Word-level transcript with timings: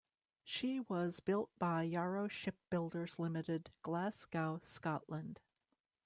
She 0.43 0.79
was 0.79 1.19
built 1.19 1.51
by 1.59 1.83
Yarrow 1.83 2.27
Shipbuilders 2.27 3.19
Limited, 3.19 3.69
Glasgow, 3.83 4.57
Scotland. 4.63 5.41